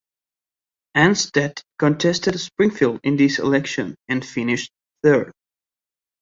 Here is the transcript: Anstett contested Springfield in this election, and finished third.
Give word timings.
Anstett 0.97 1.61
contested 1.77 2.39
Springfield 2.39 3.01
in 3.03 3.17
this 3.17 3.37
election, 3.37 3.93
and 4.07 4.25
finished 4.25 4.71
third. 5.03 5.31